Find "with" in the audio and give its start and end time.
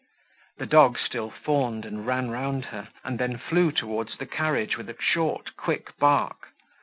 4.75-4.89